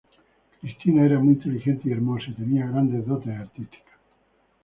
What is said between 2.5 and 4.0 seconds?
grandes dotes artísticas.